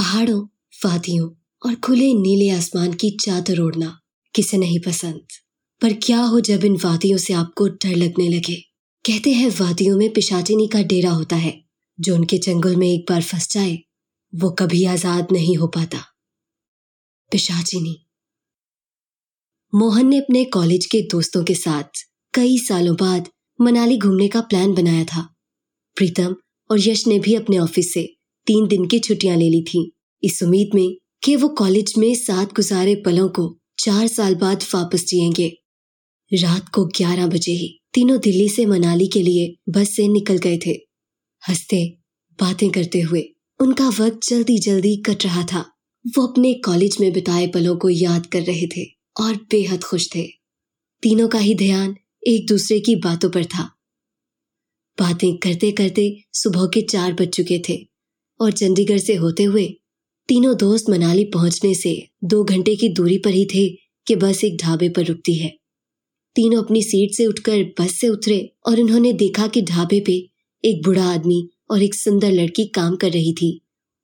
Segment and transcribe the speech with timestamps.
[0.00, 0.46] पहाड़ों,
[0.84, 1.30] वादियों
[1.66, 4.00] और खुले नीले आसमान की चादर ओढ़ना
[4.34, 5.20] किसे नहीं पसंद?
[5.80, 8.54] पर क्या हो जब इन वादियों से आपको डर लगने लगे?
[9.04, 11.64] कहते हैं वादियों में पिशाचिनी का डेरा होता है,
[12.00, 13.78] जो उनके जंगल में एक बार फंस जाए,
[14.34, 15.98] वो कभी आज़ाद नहीं हो पाता।
[17.32, 18.06] पिशाचिनी।
[19.74, 23.28] मोहन ने अपने कॉलेज के दोस्तों के साथ कई सालों बाद
[23.60, 25.34] मनाली घूमने का प्लान बनाया था।
[25.96, 26.36] प्रीतम
[26.70, 28.16] और यश ने भी अपने ऑफ़िस से
[28.46, 32.46] तीन दिन की छुट्टियाँ ले ली थी। इस उम्मीद में कि वो कॉलेज में साथ
[32.46, 35.56] गुजारे पलों को चार साल बाद वापस जिएँगे।
[36.34, 40.58] रात को ग्यारह बजे ही तीनों दिल्ली से मनाली के लिए बस से निकल गए
[40.66, 40.70] थे।
[41.48, 41.96] हँसते,
[42.40, 43.24] बातें करते हुए
[43.60, 45.72] उनका वक्त जल्दी जल्दी कट रहा था।
[46.06, 48.84] वो अपने कॉलेज में बिताए पलों को याद कर रहे थे
[49.20, 50.22] और बेहद खुश थे।
[51.02, 53.76] तीनों का ही ध्यान एक दूसरे की बातों पर था।
[54.98, 57.89] बातें करते करते सुबह के चार बज चुके थे।
[58.40, 59.66] और चंडीगढ़ से होते हुए
[60.28, 63.68] तीनों दोस्त मनाली पहुँचने से दो घंटे की दूरी पर ही थे
[64.06, 65.52] कि बस एक ढाबे पर रुकती है।
[66.36, 70.12] तीनों अपनी सीट से उठकर बस से उतरे और उन्होंने देखा कि ढाबे पे
[70.64, 73.60] एक बुढ़ा आदमी और एक सुंदर लड़की काम कर रही थी।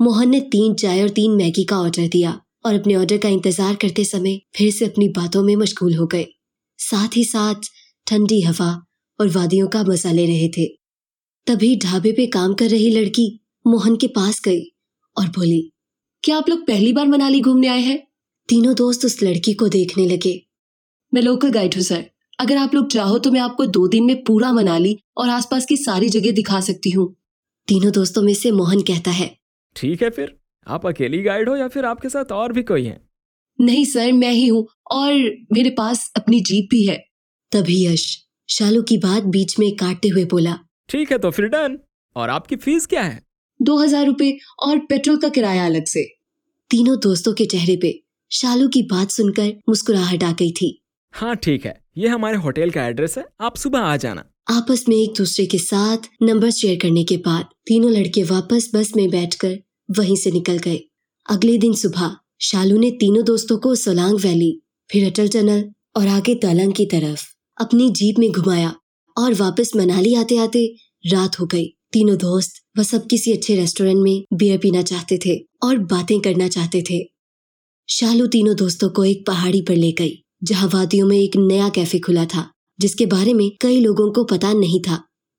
[0.00, 3.74] मोहन ने तीन चाय और तीन मैगी का ऑर्डर दिया और अपने ऑर्डर का इंतज़ार
[3.74, 6.26] करते समय फिर से अपनी बातों में मशगूल हो गए।
[6.78, 7.70] साथ ही साथ
[8.06, 8.70] ठंडी हवा
[9.20, 10.66] और वादियों का मज़ा ले रहे थे।
[11.46, 14.62] तभी ढाबे पे काम कर रही लड़की मोहन के पास गई
[15.16, 15.60] और बोली
[16.24, 17.98] क्या आप लोग पहली बार मनाली घूमने आए हैं?
[18.48, 20.40] तीनों दोस्त उस लड़की को देखने लगे।
[21.12, 22.04] मैं लोकल गाइड हूँ सर
[22.38, 25.76] अगर आप लोग चाहो तो मैं आपको दो दिन में पूरा मनाली और आसपास की
[25.76, 27.14] सारी जगह दिखा सकती हूँ।
[27.68, 29.30] तीनों दोस्तों में से मोहन कहता है
[29.76, 33.00] ठीक है फिर। आप अकेली गाइड हो या फिर आपके साथ और भी कोई है?
[33.58, 35.12] नहीं सर मैं ही हूँ और
[35.52, 36.96] मेरे पास अपनी जीप भी है।
[37.52, 38.06] तभी यश
[38.48, 41.78] शालू की बात बीच में काटते हुए बोला ठीक है तो फिर डन
[42.16, 43.22] और आपकी फ़ीस क्या है?
[43.60, 46.04] दो हज़ार रूपए और पेट्रोल का किराया अलग से।
[46.70, 47.92] तीनों दोस्तों के चेहरे पे
[48.30, 50.76] शालू की बात सुनकर मुस्कुराहट आ गई थी।
[51.14, 54.96] हाँ ठीक है। ये हमारे होटल का एड्रेस है। आप सुबह आ जाना। आपस में
[54.96, 59.58] एक दूसरे के साथ नंबर शेयर करने के बाद तीनों लड़के वापस बस में बैठकर
[59.88, 60.80] वहीं से निकल गए।
[61.28, 64.52] अगले दिन सुबह शालू ने तीनों दोस्तों को सोलांग वैली
[64.90, 65.64] फिर अटल टनल
[65.96, 67.24] और आगे तलंग की तरफ़
[67.58, 68.74] अपनी जीप में घुमाया
[69.16, 70.64] और वापस मनाली आते आते
[71.04, 75.36] रात हो गई। तीनों दोस्त वह सब किसी अच्छे रेस्टोरेंट में बियर पीना चाहते थे
[75.62, 76.98] और बातें करना चाहते थे।
[77.88, 80.12] शालू तीनों दोस्तों को एक पहाड़ी पर ले गई,
[80.44, 82.46] जहाँ वादियों में एक नया कैफ़े खुला था,
[82.78, 84.96] जिसके बारे में कई लोगों को पता नहीं था।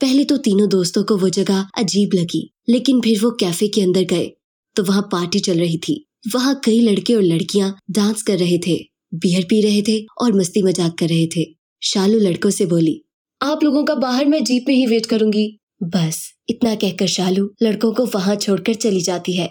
[0.00, 4.04] पहले तो तीनों दोस्तों को वो जगह अजीब लगी, लेकिन फिर वो कैफ़े के अंदर
[4.06, 4.30] गए
[4.76, 5.96] तो वहाँ पार्टी चल रही थी।
[6.34, 8.78] वहाँ कई लड़के और लड़कियाँ डांस कर रहे थे
[9.14, 11.44] बियर पी रहे थे और मस्ती मज़ाक कर रहे थे।
[11.82, 13.00] शालू लड़कों से बोली,
[13.40, 15.50] आप लोगों का बाहर मैं जीप में ही वेट करूँगी।
[15.82, 19.50] बस, इतना कहकर शालू लड़कों को वहाँ छोड़कर चली जाती है।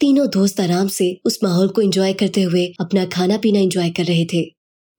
[0.00, 4.04] तीनों दोस्त आराम से उस माहौल को एंजॉय करते हुए अपना खाना पीना एंजॉय कर
[4.04, 4.42] रहे थे।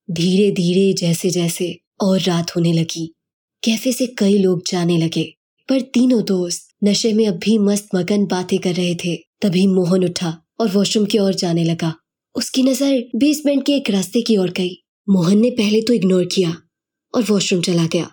[0.10, 3.06] धीरे धीरे जैसे जैसे और रात होने लगी।
[3.64, 5.24] कैफ़े से कई लोग जाने लगे,
[5.70, 10.04] पर तीनों दोस्त नशे में अब भी मस्त मगन बातें कर रहे थे। तभी मोहन
[10.06, 11.94] उठा और वॉशरूम की ओर जाने लगा।
[12.36, 14.76] उसकी नज़र बेसमेंट के एक रास्ते की ओर गई।
[15.08, 16.56] मोहन ने पहले तो इग्नोर किया
[17.14, 18.10] और वॉशरूम चला गया।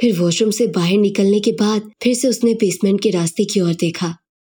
[0.00, 3.74] फिर वॉशरूम से बाहर निकलने के बाद फिर से उसने बेसमेंट के रास्ते की ओर
[3.74, 4.16] देखा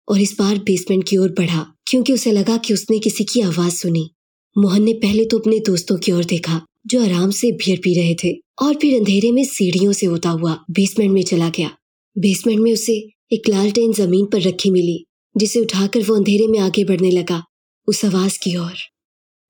[0.09, 3.73] और इस बार बेसमेंट की ओर बढ़ा, क्योंकि उसे लगा कि उसने किसी की आवाज़
[3.73, 4.09] सुनी।
[4.57, 8.15] मोहन ने पहले तो अपने दोस्तों की ओर देखा, जो आराम से बियर पी रहे
[8.23, 11.71] थे और फिर अंधेरे में सीढ़ियों से होता हुआ बेसमेंट में चला गया।
[12.17, 15.05] बेसमेंट में उसे एक लालटेन ज़मीन पर रखी मिली,
[15.37, 17.43] जिसे उठाकर वो अंधेरे में आगे बढ़ने लगा,
[17.87, 18.73] उस आवाज़ की ओर।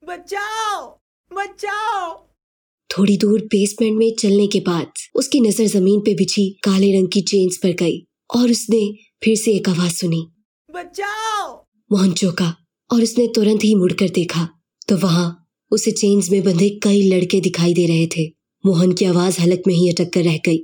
[0.04, 1.00] बचाओ!
[1.34, 2.33] बचाओ!
[2.98, 7.22] थोड़ी दूर बेसमेंट में चलने के बाद उसकी नज़र ज़मीन पे बिछी काले रंग की
[7.22, 7.98] चेन्स पर गई
[8.36, 8.82] और उसने
[9.24, 10.28] फिर से एक आवाज़ सुनी।
[10.70, 11.66] बचाओ!
[11.92, 12.54] मोहन चौका
[12.90, 14.48] और उसने तुरंत ही मुड़कर देखा
[14.88, 15.28] तो वहाँ
[15.72, 18.26] उसे चेन्स में बंधे कई लड़के दिखाई दे रहे थे।
[18.64, 20.60] मोहन की आवाज़ हलक में ही अटक कर रह गई।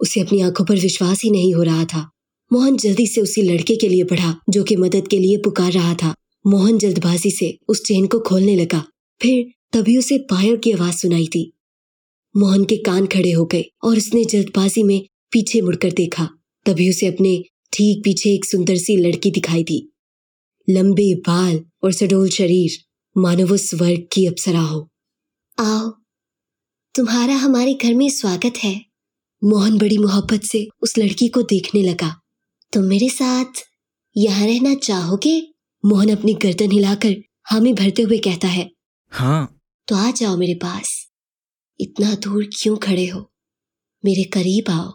[0.00, 2.10] उसे अपनी आँखों पर विश्वास ही नहीं हो रहा था।
[2.52, 5.94] मोहन जल्दी से उसी लड़के के लिए बढ़ा जो कि मदद के लिए पुकार रहा
[5.94, 6.14] था।
[6.46, 8.84] मोहन जल्दबाजी से उस चेन को खोलने लगा।
[9.20, 11.50] फिर तभी उसे पायल की आवाज़ सुनाई थी
[12.36, 15.00] मोहन के कान खड़े हो गए और उसने जल्दबाजी में
[15.32, 16.28] पीछे मुड़कर देखा।
[16.66, 17.42] तभी उसे अपने
[17.72, 19.92] ठीक पीछे एक सुंदर सी लड़की दिखाई दी।
[20.70, 22.78] लंबे बाल और सडोल शरीर
[23.16, 24.90] मानो वो स्वर्ग की अप्सरा हो।
[25.58, 25.90] आओ
[26.94, 28.80] तुम्हारा हमारे घर में स्वागत है।
[29.44, 32.14] मोहन बड़ी मोहब्बत से उस लड़की को देखने लगा।
[32.72, 33.62] तुम मेरे साथ
[34.16, 35.40] यहाँ रहना चाहोगे?
[35.84, 38.70] मोहन अपनी गर्दन हिलाकर हामी भरते हुए कहता है
[39.12, 41.13] हाँ। तो आ जाओ मेरे पास।
[41.80, 43.20] इतना दूर क्यों खड़े हो?
[44.04, 44.90] मेरे करीब आओ।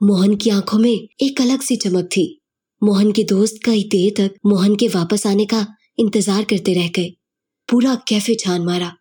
[0.00, 2.26] मोहन की आँखों में एक अलग सी चमक थी।
[2.82, 5.66] मोहन के दोस्त कई देर तक मोहन के वापस आने का
[5.98, 7.12] इंतज़ार करते रह गए।
[7.68, 8.92] पूरा कैफ़े छान मारा।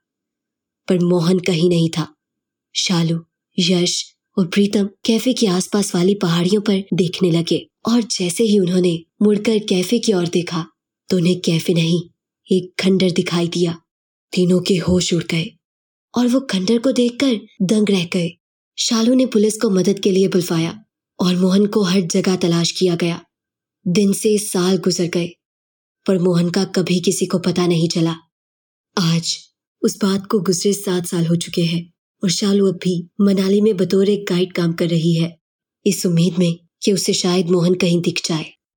[0.87, 2.07] पर मोहन कहीं नहीं था।
[2.75, 3.19] शालू,
[3.57, 4.03] यश
[4.37, 9.57] और प्रीतम कैफ़े के आसपास वाली पहाड़ियों पर देखने लगे और जैसे ही उन्होंने मुड़कर
[9.59, 10.65] कैफ़े की ओर देखा
[11.09, 12.01] तो उन्हें कैफ़े नहीं,
[12.51, 13.77] एक खंडर दिखाई दिया।
[14.33, 15.45] तीनों के होश उड़ गए।
[16.15, 18.31] और वो खंडर को देखकर दंग रह गए।
[18.77, 20.83] शालू ने पुलिस को मदद के लिए बुलवाया
[21.19, 23.21] और मोहन को हर जगह तलाश किया गया।
[23.85, 25.29] दिन से साल गुजर गए,
[26.05, 28.15] पर मोहन का कभी किसी को पता नहीं चला।
[28.97, 29.37] आज
[29.81, 33.75] उस बात को गुजरे सात साल हो चुके हैं और शालू अब भी मनाली में
[33.77, 35.37] बतौर एक गाइड काम कर रही है।
[35.85, 38.45] इस उम्मीद में कि उसे शायद मोहन कहीं दिख जाए।